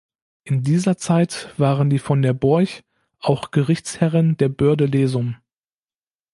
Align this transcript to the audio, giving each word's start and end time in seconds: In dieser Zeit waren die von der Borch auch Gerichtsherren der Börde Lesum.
In 0.45 0.63
dieser 0.63 0.97
Zeit 0.97 1.53
waren 1.57 1.91
die 1.91 1.99
von 1.99 2.23
der 2.23 2.33
Borch 2.33 2.83
auch 3.19 3.51
Gerichtsherren 3.51 4.35
der 4.35 4.49
Börde 4.49 4.87
Lesum. 4.87 5.35